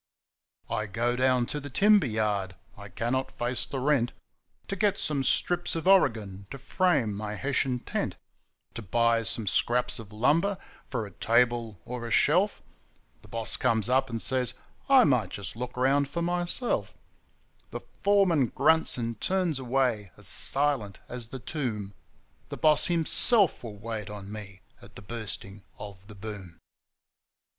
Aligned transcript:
I 0.67 0.87
go 0.87 1.15
down 1.15 1.45
to 1.45 1.59
the 1.59 1.69
timber 1.69 2.07
yard 2.07 2.55
(I 2.75 2.89
cannot 2.89 3.33
face 3.37 3.67
the 3.67 3.79
rent) 3.79 4.13
To 4.69 4.75
get 4.75 4.97
some 4.97 5.23
strips 5.23 5.75
of 5.75 5.87
oregon 5.87 6.47
to 6.49 6.57
frame 6.57 7.13
my 7.13 7.35
hessian 7.35 7.81
tent; 7.81 8.15
To 8.73 8.81
buy 8.81 9.21
some 9.21 9.45
scraps 9.45 9.99
of 9.99 10.11
lumber 10.11 10.57
for 10.89 11.05
a 11.05 11.11
table 11.11 11.77
or 11.85 12.07
a 12.07 12.09
shelf: 12.09 12.63
The 13.21 13.27
boss 13.27 13.57
comes 13.57 13.89
up 13.89 14.09
and 14.09 14.19
says 14.19 14.55
I 14.89 15.03
might 15.03 15.29
just 15.29 15.55
look 15.55 15.77
round 15.77 16.09
for 16.09 16.23
myself; 16.23 16.95
The 17.69 17.81
foreman 18.01 18.47
grunts 18.47 18.97
and 18.97 19.21
turns 19.21 19.59
away 19.59 20.09
as 20.17 20.27
silent 20.27 20.99
as 21.09 21.27
the 21.27 21.37
tomb 21.37 21.93
The 22.49 22.57
boss 22.57 22.87
himself 22.87 23.63
will 23.63 23.77
wait 23.77 24.09
on 24.09 24.31
me 24.31 24.61
at 24.81 24.95
the 24.95 25.03
Bursting 25.03 25.61
of 25.77 26.07
the 26.07 26.15
Boom. 26.15 26.57